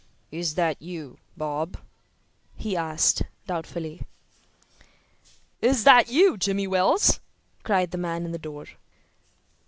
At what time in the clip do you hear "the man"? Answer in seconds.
7.91-8.25